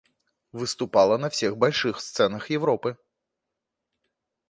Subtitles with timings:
[0.51, 2.97] Выступала на всех больших сценах Европы.